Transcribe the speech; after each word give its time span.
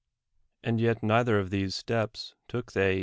And 0.63 0.81
yet 0.81 1.03
neither 1.03 1.37
of 1.37 1.51
these 1.51 1.75
steps 1.75 2.33
took 2.47 2.71
they. 2.71 2.99